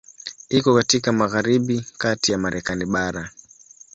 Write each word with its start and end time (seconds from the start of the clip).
Iko 0.49 0.75
katika 0.75 1.11
magharibi 1.11 1.85
kati 1.97 2.31
ya 2.31 2.37
Marekani 2.37 2.85
bara. 2.85 3.31